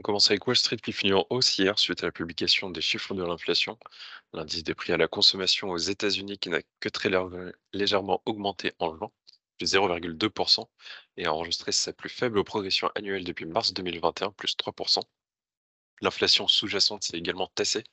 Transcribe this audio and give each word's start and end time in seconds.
On 0.00 0.02
commence 0.02 0.30
avec 0.30 0.46
Wall 0.46 0.56
Street 0.56 0.78
qui 0.78 0.94
finit 0.94 1.12
en 1.12 1.26
hausse 1.28 1.58
hier 1.58 1.78
suite 1.78 2.02
à 2.02 2.06
la 2.06 2.10
publication 2.10 2.70
des 2.70 2.80
chiffres 2.80 3.12
de 3.12 3.22
l'inflation. 3.22 3.78
L'indice 4.32 4.64
des 4.64 4.74
prix 4.74 4.94
à 4.94 4.96
la 4.96 5.08
consommation 5.08 5.68
aux 5.68 5.76
États-Unis 5.76 6.38
qui 6.38 6.48
n'a 6.48 6.62
que 6.80 6.88
très 6.88 7.10
légèrement 7.74 8.22
augmenté 8.24 8.72
en 8.78 8.96
juin, 8.96 9.10
de 9.58 9.66
0,2%, 9.66 10.66
et 11.18 11.26
a 11.26 11.34
enregistré 11.34 11.72
sa 11.72 11.92
plus 11.92 12.08
faible 12.08 12.42
progression 12.44 12.90
annuelle 12.94 13.24
depuis 13.24 13.44
mars 13.44 13.74
2021, 13.74 14.32
plus 14.32 14.56
3%. 14.56 15.02
L'inflation 16.00 16.48
sous-jacente 16.48 17.04
s'est 17.04 17.18
également 17.18 17.48
tassée 17.54 17.84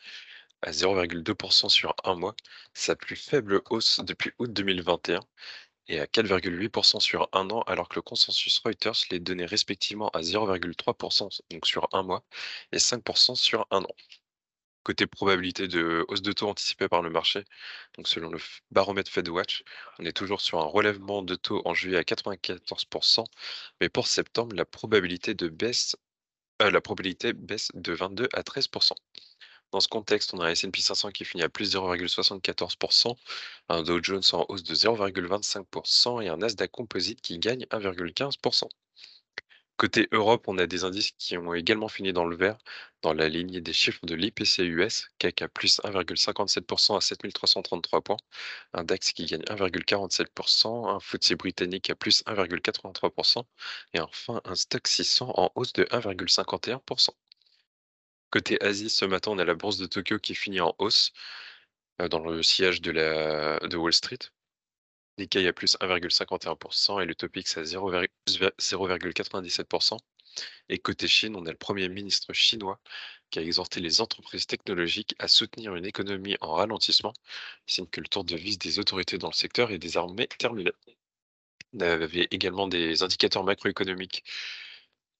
à 0.62 0.72
0,2% 0.72 1.68
sur 1.68 1.94
un 2.06 2.16
mois, 2.16 2.38
sa 2.74 2.96
plus 2.96 3.18
faible 3.18 3.62
hausse 3.70 4.00
depuis 4.00 4.32
août 4.40 4.54
2021, 4.54 5.20
et 5.88 6.00
à 6.00 6.06
4,8% 6.06 7.00
sur 7.00 7.30
un 7.34 7.50
an, 7.50 7.62
alors 7.62 7.90
que 7.90 7.96
le 7.96 8.02
consensus 8.02 8.60
Reuters 8.60 8.96
les 9.12 9.20
donnait 9.20 9.46
respectivement 9.46 10.10
à 10.10 10.22
0,3% 10.22 11.42
donc 11.52 11.66
sur 11.66 11.88
un 11.94 12.04
mois 12.04 12.24
et 12.72 12.78
5% 12.78 13.36
sur 13.36 13.66
un 13.72 13.84
an. 13.84 13.96
Côté 14.84 15.06
probabilité 15.06 15.68
de 15.68 16.06
hausse 16.08 16.22
de 16.22 16.32
taux 16.32 16.48
anticipée 16.48 16.88
par 16.88 17.02
le 17.02 17.10
marché, 17.10 17.44
donc 17.98 18.08
selon 18.08 18.30
le 18.30 18.40
baromètre 18.72 19.12
FedWatch, 19.12 19.64
on 20.00 20.06
est 20.06 20.14
toujours 20.14 20.40
sur 20.42 20.60
un 20.60 20.66
relèvement 20.66 21.24
de 21.24 21.36
taux 21.36 21.62
en 21.66 21.74
juillet 21.74 21.98
à 21.98 22.04
94%, 22.04 23.26
mais 23.82 23.90
pour 23.90 24.08
septembre, 24.08 24.56
la 24.56 24.66
probabilité 24.66 25.34
de 25.34 25.50
baisse, 25.50 25.98
euh, 26.62 26.72
la 26.72 26.82
probabilité 26.82 27.34
baisse 27.34 27.70
de 27.74 27.94
22 27.94 28.30
à 28.34 28.44
13%. 28.44 28.94
Dans 29.72 29.80
ce 29.82 29.88
contexte, 29.88 30.34
on 30.34 30.40
a 30.42 30.48
un 30.48 30.52
S&P 30.52 30.82
500 30.82 31.12
qui 31.12 31.26
finit 31.26 31.44
à 31.44 31.50
plus 31.50 31.76
0,74%, 31.76 33.16
un 33.70 33.84
Dow 33.84 34.00
Jones 34.02 34.24
en 34.34 34.46
hausse 34.50 34.64
de 34.64 34.76
0,25% 34.76 36.22
et 36.24 36.30
un 36.30 36.38
Nasdaq 36.38 36.72
Composite 36.72 37.22
qui 37.22 37.38
gagne 37.40 37.66
1,15%. 37.72 38.68
Côté 39.78 40.08
Europe, 40.12 40.48
on 40.48 40.58
a 40.58 40.66
des 40.68 40.86
indices 40.86 41.12
qui 41.20 41.38
ont 41.38 41.54
également 41.54 41.88
fini 41.88 42.12
dans 42.12 42.26
le 42.26 42.36
vert, 42.36 42.58
dans 43.04 43.14
la 43.14 43.30
ligne 43.30 43.60
des 43.62 43.74
chiffres 43.74 44.06
de 44.06 44.16
l'IPC 44.16 44.64
US, 44.64 45.08
CAC 45.20 45.44
à 45.44 45.48
plus 45.50 45.80
1,57% 45.84 46.98
à 46.98 47.02
7333 47.02 48.02
points, 48.02 48.18
un 48.74 48.84
DAX 48.84 49.12
qui 49.12 49.26
gagne 49.26 49.44
1,47%, 49.44 50.90
un 50.90 51.00
FTSE 51.00 51.34
britannique 51.34 51.90
à 51.92 51.96
plus 51.96 52.24
1,83%, 52.26 53.44
et 53.94 54.00
enfin 54.00 54.42
un 54.46 54.56
Stock 54.56 54.88
600 54.88 55.32
en 55.36 55.52
hausse 55.56 55.74
de 55.74 55.84
1,51%. 55.84 57.10
Côté 58.38 58.62
Asie, 58.62 58.92
ce 58.92 59.04
matin, 59.04 59.32
on 59.32 59.40
a 59.40 59.46
la 59.46 59.56
bourse 59.56 59.80
de 59.80 59.88
Tokyo 59.88 60.20
qui 60.20 60.36
finit 60.36 60.62
en 60.62 60.76
hausse 60.78 61.12
euh, 62.00 62.08
dans 62.08 62.20
le 62.20 62.44
sillage 62.44 62.82
de, 62.82 62.92
de 63.66 63.78
Wall 63.78 63.94
Street. 63.94 64.20
Nikkei 65.18 65.48
à 65.48 65.54
plus 65.54 65.76
1,51% 65.82 67.02
et 67.02 67.08
le 67.08 67.16
Topix 67.16 67.58
à 67.58 67.64
0,97%. 67.64 69.98
Et 70.70 70.78
côté 70.78 71.08
Chine, 71.08 71.36
on 71.36 71.48
a 71.48 71.52
le 71.52 71.58
Premier 71.58 71.90
ministre 71.90 72.32
chinois 72.32 72.80
qui 73.32 73.40
a 73.40 73.42
exhorté 73.42 73.80
les 73.80 74.02
entreprises 74.02 74.46
technologiques 74.46 75.16
à 75.18 75.28
soutenir 75.28 75.74
une 75.74 75.88
économie 75.88 76.38
en 76.40 76.52
ralentissement, 76.52 77.14
signe 77.66 77.88
que 77.88 78.02
le 78.02 78.08
tour 78.08 78.24
de 78.24 78.36
vis 78.36 78.60
des 78.60 78.78
autorités 78.78 79.18
dans 79.18 79.30
le 79.30 79.34
secteur 79.34 79.72
est 79.72 79.80
désormais 79.80 80.28
terminé. 80.38 80.72
On 81.74 81.80
avait 81.80 82.28
également 82.30 82.68
des 82.68 83.02
indicateurs 83.02 83.44
macroéconomiques 83.44 84.24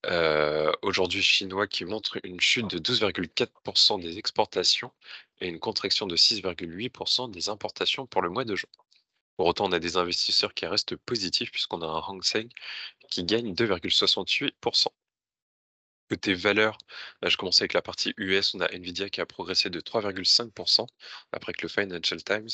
euh, 0.08 0.72
aujourd'hui 0.82 1.22
chinois 1.22 1.68
qui 1.68 1.86
montre 1.86 2.20
une 2.24 2.40
chute 2.40 2.68
de 2.68 2.80
12,4% 2.80 4.02
des 4.02 4.18
exportations 4.18 4.92
et 5.42 5.48
une 5.48 5.60
contraction 5.60 6.08
de 6.08 6.16
6,8% 6.16 7.30
des 7.32 7.50
importations 7.50 8.06
pour 8.08 8.22
le 8.22 8.30
mois 8.30 8.46
de 8.46 8.56
juin. 8.56 8.70
Pour 9.38 9.48
autant, 9.48 9.66
on 9.66 9.72
a 9.72 9.80
des 9.80 9.98
investisseurs 9.98 10.54
qui 10.54 10.66
restent 10.66 10.96
positifs 10.96 11.52
puisqu'on 11.52 11.82
a 11.82 11.86
un 11.86 12.00
Hang 12.00 12.24
Seng 12.24 12.50
qui 13.10 13.24
gagne 13.24 13.54
2,68%. 13.54 14.88
Côté 16.10 16.34
valeur, 16.34 16.78
je 17.22 17.36
commence 17.36 17.60
avec 17.62 17.74
la 17.74 17.82
partie 17.82 18.14
US. 18.18 18.54
On 18.56 18.62
a 18.62 18.68
Nvidia 18.72 19.10
qui 19.10 19.20
a 19.20 19.26
progressé 19.26 19.70
de 19.70 19.82
3,5% 19.82 20.88
après 21.34 21.52
que 21.54 21.64
le 21.64 21.68
Financial 21.68 22.24
Times 22.24 22.48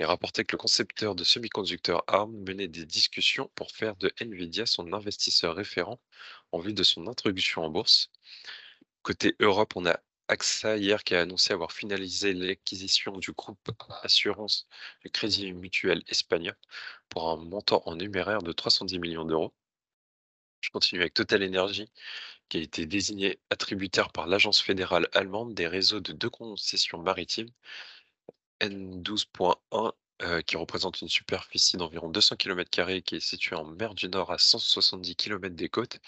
ait 0.00 0.04
rapporté 0.04 0.44
que 0.44 0.54
le 0.54 0.58
concepteur 0.58 1.14
de 1.14 1.22
semi-conducteurs 1.22 2.02
ARM 2.08 2.32
menait 2.44 2.66
des 2.66 2.84
discussions 2.84 3.48
pour 3.54 3.70
faire 3.70 3.94
de 3.96 4.12
Nvidia 4.20 4.66
son 4.66 4.92
investisseur 4.92 5.54
référent 5.54 6.00
en 6.50 6.58
vue 6.58 6.72
de 6.74 6.82
son 6.82 7.06
introduction 7.06 7.62
en 7.62 7.70
bourse. 7.70 8.10
Côté 9.02 9.36
Europe, 9.38 9.74
on 9.76 9.86
a 9.86 10.00
AXA 10.28 10.76
hier 10.76 11.04
qui 11.04 11.14
a 11.14 11.20
annoncé 11.20 11.52
avoir 11.52 11.70
finalisé 11.72 12.34
l'acquisition 12.34 13.18
du 13.18 13.30
groupe 13.32 13.70
assurance 14.02 14.66
Crédit 15.12 15.52
Mutuel 15.52 16.02
espagnol 16.08 16.56
pour 17.08 17.30
un 17.30 17.36
montant 17.36 17.82
en 17.86 17.94
numéraire 17.94 18.42
de 18.42 18.52
310 18.52 18.98
millions 18.98 19.24
d'euros. 19.24 19.54
Je 20.60 20.70
continue 20.70 21.00
avec 21.00 21.14
Total 21.14 21.44
Energy 21.44 21.88
qui 22.48 22.58
a 22.58 22.60
été 22.60 22.86
désigné 22.86 23.38
attributaire 23.50 24.10
par 24.12 24.26
l'Agence 24.26 24.60
fédérale 24.60 25.08
allemande 25.12 25.54
des 25.54 25.66
réseaux 25.68 26.00
de 26.00 26.12
deux 26.12 26.30
concessions 26.30 26.98
maritimes, 26.98 27.50
N12.1, 28.60 29.92
euh, 30.22 30.40
qui 30.42 30.56
représente 30.56 31.02
une 31.02 31.08
superficie 31.08 31.76
d'environ 31.76 32.08
200 32.08 32.36
km 32.36 32.70
qui 33.02 33.16
est 33.16 33.20
située 33.20 33.56
en 33.56 33.64
mer 33.64 33.94
du 33.94 34.08
Nord 34.08 34.32
à 34.32 34.38
170 34.38 35.14
km 35.16 35.54
des 35.54 35.68
côtes, 35.68 35.98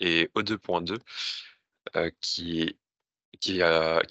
et 0.00 0.30
O2.2, 0.36 0.98
euh, 1.96 2.10
qui, 2.20 2.76
qui, 3.40 3.60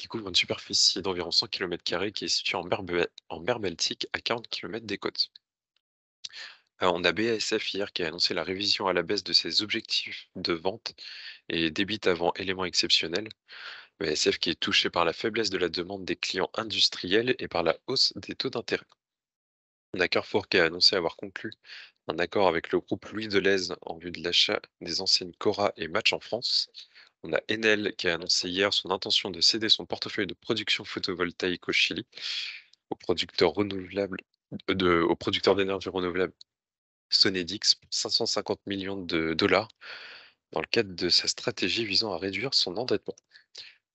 couvre 0.10 0.30
une 0.30 0.36
superficie 0.36 1.02
d'environ 1.02 1.32
100 1.32 1.48
km 1.48 1.84
qui 2.12 2.26
est 2.26 2.28
située 2.28 2.58
en 2.58 2.64
mer, 2.66 2.82
en 3.30 3.40
mer 3.42 3.60
Baltique 3.60 4.08
à 4.14 4.20
40 4.20 4.48
km 4.50 4.86
des 4.86 4.98
côtes. 4.98 5.32
Euh, 6.82 6.88
on 6.94 7.04
a 7.04 7.12
BASF 7.12 7.74
hier 7.74 7.92
qui 7.94 8.04
a 8.04 8.08
annoncé 8.08 8.34
la 8.34 8.44
révision 8.44 8.88
à 8.88 8.94
la 8.94 9.02
baisse 9.04 9.24
de 9.24 9.34
ses 9.34 9.62
objectifs 9.62 10.28
de 10.36 10.54
vente 10.54 10.94
et 11.50 11.72
débite 11.72 12.08
avant 12.08 12.34
éléments 12.36 12.66
exceptionnels. 12.66 13.30
BASF 14.00 14.40
qui 14.40 14.50
est 14.52 14.60
touché 14.60 14.90
par 14.90 15.06
la 15.06 15.14
faiblesse 15.14 15.50
de 15.50 15.58
la 15.58 15.70
demande 15.70 16.06
des 16.06 16.16
clients 16.16 16.50
industriels 16.56 17.36
et 17.40 17.48
par 17.48 17.64
la 17.64 17.78
hausse 17.88 18.14
des 18.18 18.36
taux 18.36 18.50
d'intérêt. 18.50 18.86
On 19.94 20.00
a 20.00 20.08
Carrefour 20.08 20.48
qui 20.50 20.58
a 20.58 20.66
annoncé 20.66 20.96
avoir 20.96 21.16
conclu 21.16 21.52
un 22.08 22.20
accord 22.20 22.48
avec 22.48 22.72
le 22.72 22.80
groupe 22.80 23.06
Louis 23.08 23.28
Deleuze 23.28 23.76
en 23.82 23.98
vue 23.98 24.12
de 24.12 24.22
l'achat 24.24 24.62
des 24.82 25.02
enseignes 25.02 25.34
Cora 25.40 25.74
et 25.78 25.88
Match 25.88 26.14
en 26.14 26.20
France. 26.20 26.70
On 27.24 27.34
a 27.34 27.40
Enel 27.52 27.96
qui 27.98 28.08
a 28.10 28.16
annoncé 28.16 28.50
hier 28.50 28.74
son 28.74 28.92
intention 28.92 29.32
de 29.32 29.42
céder 29.42 29.70
son 29.70 29.86
portefeuille 29.86 30.28
de 30.28 30.34
production 30.34 30.84
photovoltaïque 30.86 31.68
au 31.70 31.72
Chili 31.72 32.06
aux 32.90 32.96
producteurs 32.96 33.54
renouvelables 33.54 34.20
de, 34.70 35.02
aux 35.02 35.16
producteurs 35.16 35.56
d'énergie 35.56 35.90
renouvelable 35.90 36.34
Sonedix 37.10 37.76
pour 37.76 37.94
550 37.94 38.60
millions 38.68 38.98
de 38.98 39.34
dollars 39.34 39.70
dans 40.52 40.62
le 40.62 40.68
cadre 40.68 40.94
de 40.94 41.10
sa 41.10 41.28
stratégie 41.28 41.86
visant 41.86 42.14
à 42.14 42.18
réduire 42.18 42.54
son 42.54 42.78
endettement. 42.78 43.16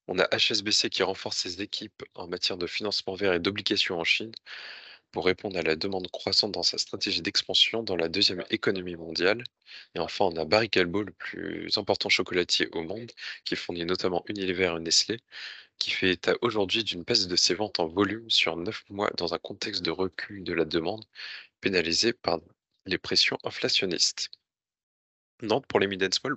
On 0.08 0.18
a 0.18 0.28
HSBC 0.36 0.90
qui 0.90 1.02
renforce 1.02 1.38
ses 1.38 1.62
équipes 1.62 2.02
en 2.14 2.26
matière 2.26 2.58
de 2.58 2.66
financement 2.66 3.14
vert 3.14 3.32
et 3.32 3.40
d'obligations 3.40 3.98
en 3.98 4.04
Chine 4.04 4.32
pour 5.12 5.24
répondre 5.26 5.58
à 5.58 5.62
la 5.62 5.76
demande 5.76 6.08
croissante 6.10 6.52
dans 6.52 6.62
sa 6.62 6.78
stratégie 6.78 7.22
d'expansion 7.22 7.82
dans 7.82 7.96
la 7.96 8.08
deuxième 8.08 8.44
économie 8.50 8.96
mondiale. 8.96 9.42
Et 9.94 9.98
enfin, 9.98 10.26
on 10.26 10.36
a 10.36 10.44
Barry 10.44 10.70
Callebaut, 10.70 11.02
le 11.02 11.12
plus 11.12 11.76
important 11.78 12.08
chocolatier 12.08 12.68
au 12.72 12.82
monde, 12.82 13.10
qui 13.44 13.56
fournit 13.56 13.84
notamment 13.84 14.24
Unilever 14.28 14.74
et 14.76 14.80
Nestlé, 14.80 15.18
qui 15.78 15.90
fait 15.90 16.10
état 16.12 16.34
aujourd'hui 16.42 16.84
d'une 16.84 17.02
baisse 17.02 17.26
de 17.26 17.36
ses 17.36 17.54
ventes 17.54 17.80
en 17.80 17.88
volume 17.88 18.28
sur 18.30 18.56
neuf 18.56 18.84
mois 18.90 19.10
dans 19.16 19.34
un 19.34 19.38
contexte 19.38 19.82
de 19.82 19.90
recul 19.90 20.44
de 20.44 20.52
la 20.52 20.64
demande, 20.64 21.04
pénalisé 21.60 22.12
par 22.12 22.40
les 22.86 22.98
pressions 22.98 23.38
inflationnistes. 23.44 24.30
Nantes 25.42 25.66
pour 25.66 25.80
les 25.80 25.86
mid 25.86 26.02
and 26.02 26.12
small. 26.12 26.36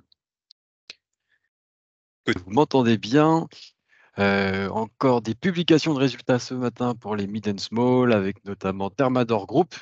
Vous 2.26 2.50
m'entendez 2.50 2.96
bien 2.96 3.48
euh, 4.18 4.68
Encore 4.68 5.20
des 5.20 5.34
publications 5.34 5.92
de 5.94 5.98
résultats 5.98 6.38
ce 6.38 6.54
matin 6.54 6.94
pour 6.94 7.16
les 7.16 7.26
mid 7.26 7.46
and 7.48 7.58
small, 7.58 8.12
avec 8.12 8.44
notamment 8.44 8.90
Thermador 8.90 9.46
Group, 9.46 9.74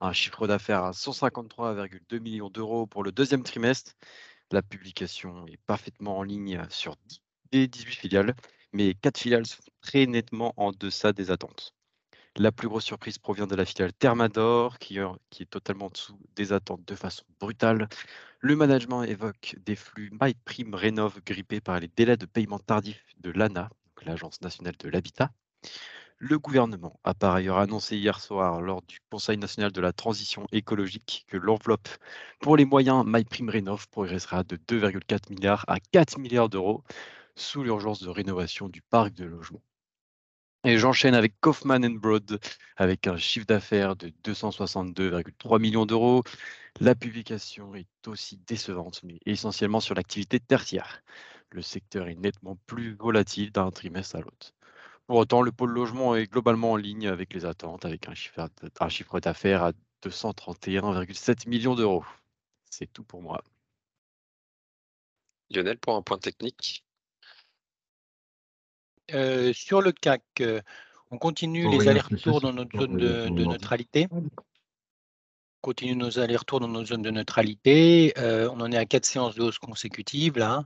un 0.00 0.12
chiffre 0.12 0.46
d'affaires 0.46 0.84
à 0.84 0.92
153,2 0.92 2.20
millions 2.20 2.50
d'euros 2.50 2.86
pour 2.86 3.02
le 3.02 3.10
deuxième 3.12 3.42
trimestre. 3.42 3.94
La 4.50 4.62
publication 4.62 5.46
est 5.48 5.60
parfaitement 5.66 6.18
en 6.18 6.22
ligne 6.22 6.62
sur 6.70 6.96
10 7.06 7.20
des 7.50 7.66
18 7.66 7.94
filiales, 7.94 8.34
mais 8.72 8.94
4 8.94 9.18
filiales 9.18 9.46
sont 9.46 9.62
très 9.80 10.06
nettement 10.06 10.52
en 10.56 10.72
deçà 10.72 11.12
des 11.12 11.30
attentes. 11.30 11.74
La 12.40 12.52
plus 12.52 12.68
grosse 12.68 12.84
surprise 12.84 13.18
provient 13.18 13.48
de 13.48 13.56
la 13.56 13.64
filiale 13.64 13.92
Thermador, 13.92 14.78
qui, 14.78 15.00
qui 15.28 15.42
est 15.42 15.46
totalement 15.46 15.86
en 15.86 15.90
dessous 15.90 16.20
des 16.36 16.52
attentes 16.52 16.86
de 16.86 16.94
façon 16.94 17.24
brutale. 17.40 17.88
Le 18.38 18.54
management 18.54 19.02
évoque 19.02 19.56
des 19.66 19.74
flux 19.74 20.12
MyPrime 20.20 20.76
Rénov 20.76 21.20
grippés 21.26 21.60
par 21.60 21.80
les 21.80 21.88
délais 21.88 22.16
de 22.16 22.26
paiement 22.26 22.60
tardifs 22.60 23.04
de 23.18 23.32
l'ANA, 23.32 23.70
l'Agence 24.06 24.40
nationale 24.40 24.76
de 24.78 24.88
l'habitat. 24.88 25.32
Le 26.18 26.38
gouvernement 26.38 27.00
a 27.02 27.12
par 27.12 27.34
ailleurs 27.34 27.58
annoncé 27.58 27.96
hier 27.96 28.20
soir, 28.20 28.62
lors 28.62 28.82
du 28.82 29.00
Conseil 29.10 29.36
national 29.36 29.72
de 29.72 29.80
la 29.80 29.92
transition 29.92 30.46
écologique, 30.52 31.26
que 31.26 31.38
l'enveloppe 31.38 31.88
pour 32.40 32.56
les 32.56 32.64
moyens 32.64 33.04
MyPrime 33.04 33.48
Rénov 33.48 33.88
progressera 33.88 34.44
de 34.44 34.54
2,4 34.54 35.30
milliards 35.30 35.64
à 35.66 35.80
4 35.80 36.18
milliards 36.18 36.48
d'euros 36.48 36.84
sous 37.34 37.64
l'urgence 37.64 38.00
de 38.00 38.08
rénovation 38.08 38.68
du 38.68 38.80
parc 38.80 39.12
de 39.14 39.24
logement. 39.24 39.62
Et 40.64 40.76
j'enchaîne 40.76 41.14
avec 41.14 41.40
Kaufman 41.40 41.80
Broad 41.98 42.40
avec 42.76 43.06
un 43.06 43.16
chiffre 43.16 43.46
d'affaires 43.46 43.94
de 43.94 44.08
262,3 44.24 45.60
millions 45.60 45.86
d'euros. 45.86 46.24
La 46.80 46.94
publication 46.94 47.74
est 47.76 47.86
aussi 48.08 48.38
décevante, 48.38 49.00
mais 49.04 49.20
essentiellement 49.24 49.80
sur 49.80 49.94
l'activité 49.94 50.40
tertiaire. 50.40 51.02
Le 51.50 51.62
secteur 51.62 52.08
est 52.08 52.16
nettement 52.16 52.56
plus 52.66 52.94
volatile 52.94 53.52
d'un 53.52 53.70
trimestre 53.70 54.16
à 54.16 54.20
l'autre. 54.20 54.52
Pour 55.06 55.16
autant, 55.16 55.42
le 55.42 55.52
pôle 55.52 55.70
logement 55.70 56.16
est 56.16 56.26
globalement 56.26 56.72
en 56.72 56.76
ligne 56.76 57.06
avec 57.06 57.32
les 57.32 57.46
attentes, 57.46 57.84
avec 57.84 58.08
un 58.08 58.14
chiffre, 58.14 59.20
d'affaires 59.20 59.62
à 59.62 59.72
231,7 60.02 61.48
millions 61.48 61.76
d'euros. 61.76 62.04
C'est 62.68 62.92
tout 62.92 63.04
pour 63.04 63.22
moi. 63.22 63.42
Lionel, 65.50 65.78
pour 65.78 65.94
un 65.94 66.02
point 66.02 66.18
technique. 66.18 66.84
Euh, 69.14 69.52
sur 69.52 69.80
le 69.80 69.92
CAC, 69.92 70.22
euh, 70.40 70.60
on 71.10 71.18
continue 71.18 71.68
les 71.70 71.88
allers-retours 71.88 72.40
dans 72.40 72.52
notre 72.52 72.78
zone 72.78 72.96
de, 72.96 73.44
neutralité. 73.44 74.06
On 74.10 74.24
continue 75.62 75.96
nos 75.96 76.18
allers-retours 76.18 76.60
dans 76.60 76.68
nos 76.68 76.84
zones 76.84 77.02
de 77.02 77.10
neutralité. 77.10 78.12
Euh, 78.18 78.50
on 78.52 78.60
en 78.60 78.70
est 78.70 78.76
à 78.76 78.84
quatre 78.84 79.06
séances 79.06 79.34
de 79.34 79.42
hausse 79.42 79.58
consécutives 79.58 80.36
là. 80.36 80.64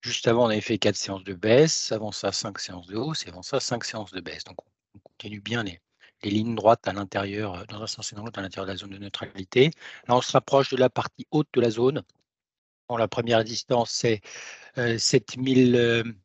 Juste 0.00 0.28
avant, 0.28 0.46
on 0.46 0.50
avait 0.50 0.60
fait 0.60 0.78
quatre 0.78 0.96
séances 0.96 1.24
de 1.24 1.34
baisse. 1.34 1.92
Avant 1.92 2.12
ça, 2.12 2.32
cinq 2.32 2.58
séances 2.58 2.86
de 2.86 2.96
hausse. 2.96 3.26
Et 3.26 3.28
avant 3.28 3.42
ça, 3.42 3.60
cinq 3.60 3.84
séances 3.84 4.12
de 4.12 4.20
baisse. 4.20 4.44
Donc, 4.44 4.56
on 4.94 4.98
continue 5.00 5.40
bien 5.40 5.64
les, 5.64 5.80
les 6.22 6.30
lignes 6.30 6.54
droites 6.54 6.86
à 6.88 6.92
l'intérieur, 6.92 7.66
dans 7.66 7.82
un 7.82 7.86
sens 7.86 8.12
et 8.12 8.16
dans 8.16 8.24
l'autre, 8.24 8.38
à 8.38 8.42
l'intérieur 8.42 8.66
de 8.66 8.72
la 8.72 8.76
zone 8.76 8.90
de 8.90 8.98
neutralité. 8.98 9.70
Là, 10.08 10.16
on 10.16 10.20
se 10.22 10.32
rapproche 10.32 10.70
de 10.70 10.76
la 10.76 10.88
partie 10.88 11.26
haute 11.32 11.48
de 11.54 11.60
la 11.60 11.70
zone. 11.70 12.02
la 12.88 13.08
première 13.08 13.44
distance, 13.44 13.90
c'est 13.90 14.20
7000. 14.76 16.16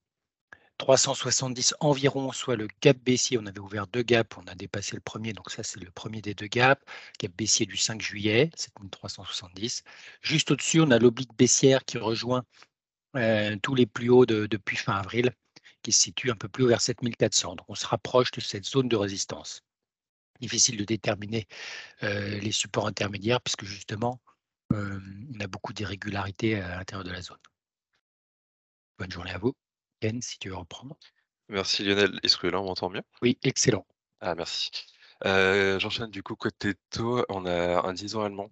370 0.82 1.76
environ, 1.80 2.32
soit 2.32 2.56
le 2.56 2.68
gap 2.82 2.98
baissier. 2.98 3.38
On 3.40 3.46
avait 3.46 3.60
ouvert 3.60 3.86
deux 3.86 4.02
gaps, 4.02 4.36
on 4.38 4.48
a 4.48 4.56
dépassé 4.56 4.96
le 4.96 5.02
premier, 5.02 5.32
donc 5.32 5.52
ça 5.52 5.62
c'est 5.62 5.80
le 5.80 5.92
premier 5.92 6.24
des 6.24 6.34
deux 6.34 6.48
gaps. 6.48 6.82
Gap 7.20 7.32
baissier 7.34 7.68
du 7.68 7.78
5 7.78 8.02
juillet, 8.02 8.50
7370. 8.56 9.84
Juste 10.24 10.50
au-dessus, 10.50 10.82
on 10.82 10.90
a 10.90 10.98
l'oblique 10.98 11.38
baissière 11.38 11.86
qui 11.86 12.00
rejoint 12.00 12.44
euh, 13.16 13.56
tous 13.62 13.76
les 13.76 13.86
plus 13.86 14.10
hauts 14.10 14.26
depuis 14.26 14.76
fin 14.76 14.94
avril, 14.94 15.32
qui 15.84 15.92
se 15.92 16.02
situe 16.02 16.32
un 16.32 16.36
peu 16.36 16.48
plus 16.50 16.64
haut 16.64 16.70
vers 16.70 16.82
7400. 16.82 17.58
Donc 17.58 17.70
on 17.70 17.76
se 17.76 17.86
rapproche 17.86 18.32
de 18.32 18.42
cette 18.42 18.66
zone 18.66 18.90
de 18.90 18.96
résistance. 18.96 19.62
Difficile 20.40 20.78
de 20.78 20.84
déterminer 20.84 21.48
euh, 22.02 22.40
les 22.40 22.52
supports 22.52 22.88
intermédiaires 22.88 23.42
puisque 23.42 23.66
justement, 23.66 24.20
euh, 24.74 25.00
on 25.36 25.40
a 25.42 25.46
beaucoup 25.46 25.74
d'irrégularités 25.74 26.60
à 26.60 26.78
l'intérieur 26.78 27.04
de 27.04 27.12
la 27.12 27.22
zone. 27.22 27.38
Bonne 28.98 29.12
journée 29.12 29.32
à 29.32 29.38
vous 29.38 29.54
si 30.22 30.40
tu 30.40 30.50
veux 30.50 30.56
reprendre. 30.56 30.98
Merci 31.50 31.84
Lionel. 31.84 32.20
Est-ce 32.24 32.38
que 32.38 32.48
là, 32.48 32.62
on 32.62 32.66
m'entend 32.66 32.90
bien? 32.90 33.04
Oui, 33.22 33.38
excellent. 33.44 33.86
Ah 34.20 34.36
merci. 34.36 34.72
Euh, 35.26 35.80
j'enchaîne 35.80 36.10
du 36.10 36.24
coup 36.24 36.36
côté 36.36 36.74
taux, 36.90 37.24
on 37.30 37.46
a 37.46 37.88
un 37.88 37.94
10 37.94 38.16
ans 38.16 38.24
allemand, 38.24 38.52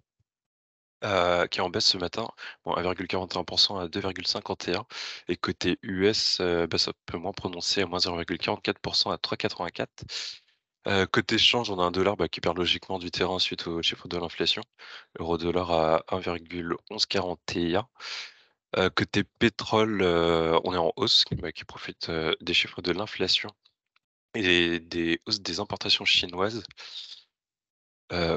euh, 1.04 1.46
qui 1.46 1.58
est 1.58 1.62
en 1.62 1.70
baisse 1.70 1.86
ce 1.86 1.98
matin, 1.98 2.28
bon 2.64 2.74
1,41% 2.74 3.80
à 3.80 3.88
2,51 3.88 4.84
et 5.28 5.36
côté 5.36 5.78
US, 5.82 6.38
euh, 6.40 6.66
bah, 6.66 6.78
ça 6.78 6.92
peut 7.06 7.18
moins 7.18 7.32
prononcer 7.32 7.82
à 7.82 7.86
moins 7.86 7.98
0,44% 7.98 9.10
à 9.12 9.16
3,84. 9.16 9.88
côté 11.10 11.38
change, 11.38 11.70
on 11.70 11.78
a 11.80 11.82
un 11.82 11.90
dollar, 11.90 12.16
bah, 12.16 12.28
qui 12.28 12.40
perd 12.40 12.56
logiquement 12.58 12.98
du 12.98 13.10
terrain 13.10 13.38
suite 13.38 13.66
au 13.66 13.82
chiffre 13.82 14.08
de 14.08 14.18
l'inflation. 14.18 14.62
Euro 15.18 15.38
dollar 15.38 15.70
à 15.72 16.04
1,1141. 16.10 17.86
Euh, 18.76 18.88
côté 18.90 19.24
pétrole, 19.24 20.00
euh, 20.02 20.58
on 20.64 20.74
est 20.74 20.76
en 20.78 20.92
hausse, 20.96 21.24
bah, 21.32 21.52
qui 21.52 21.64
profite 21.64 22.08
euh, 22.08 22.34
des 22.40 22.54
chiffres 22.54 22.82
de 22.82 22.92
l'inflation 22.92 23.50
et 24.34 24.80
des, 24.80 25.20
hausses 25.26 25.40
des 25.40 25.60
importations 25.60 26.04
chinoises. 26.04 26.62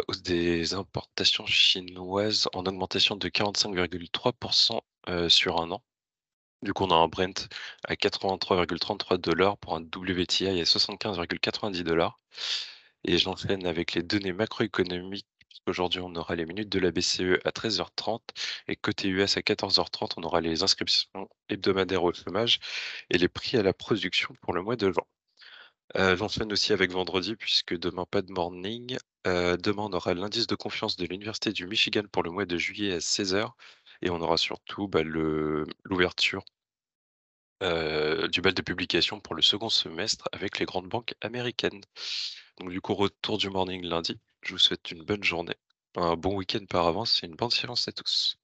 hausse 0.08 0.22
des 0.24 0.74
importations 0.74 1.46
chinoises 1.46 2.48
en 2.54 2.66
augmentation 2.66 3.16
de 3.16 3.30
45,3% 3.30 4.82
sur 5.30 5.62
un 5.62 5.72
an. 5.72 5.84
Du 6.64 6.74
coup, 6.74 6.86
on 6.86 6.92
a 6.92 6.96
un 6.96 7.08
Brent 7.08 7.50
à 7.86 7.96
83,33 7.96 9.18
dollars 9.18 9.58
pour 9.58 9.76
un 9.76 9.82
WTI 9.82 10.48
à 10.62 10.64
75,90 10.64 11.84
dollars. 11.84 12.20
Et 13.06 13.18
j'enchaîne 13.18 13.66
avec 13.68 13.94
les 13.94 14.04
données 14.04 14.34
macroéconomiques 14.34 15.28
Aujourd'hui, 15.68 16.00
on 16.02 16.16
aura 16.16 16.36
les 16.36 16.46
minutes 16.46 16.70
de 16.70 16.80
la 16.80 16.92
BCE 16.92 17.40
à 17.46 17.52
13h30 17.52 18.22
et 18.68 18.76
côté 18.76 19.08
US 19.10 19.38
à 19.38 19.42
14h30, 19.42 20.14
on 20.18 20.24
aura 20.24 20.42
les 20.42 20.64
inscriptions 20.64 21.30
hebdomadaires 21.50 22.04
au 22.04 22.14
chômage 22.14 22.60
et 23.10 23.18
les 23.18 23.28
prix 23.28 23.58
à 23.58 23.64
la 23.64 23.74
production 23.74 24.36
pour 24.42 24.54
le 24.54 24.62
mois 24.62 24.76
de 24.76 24.92
juin. 24.92 25.06
Euh, 25.98 26.16
J'enchaîne 26.18 26.52
aussi 26.52 26.74
avec 26.74 26.92
vendredi 26.92 27.36
puisque 27.36 27.78
demain 27.78 28.06
pas 28.06 28.22
de 28.22 28.32
morning. 28.32 28.98
Euh, 29.28 29.58
demain 29.58 29.84
on 29.84 29.94
aura 29.94 30.14
l'indice 30.14 30.48
de 30.48 30.56
confiance 30.56 30.98
de 30.98 31.06
l'Université 31.06 31.52
du 31.52 31.68
Michigan 31.68 32.04
pour 32.12 32.24
le 32.24 32.32
mois 32.32 32.46
de 32.46 32.58
juillet 32.58 32.94
à 32.94 33.00
16h 33.00 33.52
et 34.02 34.10
on 34.10 34.22
aura 34.22 34.38
surtout 34.38 34.88
bah, 34.88 35.04
l'ouverture 35.04 36.44
euh, 37.64 38.28
du 38.28 38.42
bal 38.42 38.54
de 38.54 38.62
publication 38.62 39.20
pour 39.20 39.36
le 39.36 39.42
second 39.42 39.70
semestre 39.70 40.28
avec 40.32 40.60
les 40.60 40.66
grandes 40.66 40.88
banques 40.90 41.16
américaines. 41.22 41.82
Donc 42.60 42.70
du 42.72 42.82
coup 42.82 42.94
retour 42.96 43.38
du 43.38 43.50
morning 43.50 43.84
lundi. 43.86 44.20
Je 44.46 44.52
vous 44.54 44.60
souhaite 44.60 44.92
une 44.92 45.04
bonne 45.04 45.24
journée, 45.24 45.56
un 45.96 46.16
bon 46.16 46.36
week-end 46.36 46.64
par 46.70 46.86
avance 46.88 47.24
et 47.24 47.28
une 47.28 47.36
bonne 47.36 47.50
séance 47.50 47.88
à 47.88 47.92
tous. 47.92 48.38